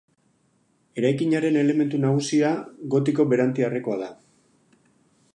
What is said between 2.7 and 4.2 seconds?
gotiko berantiarrekoa da.